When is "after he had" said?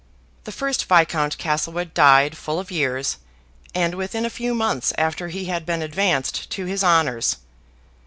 4.97-5.63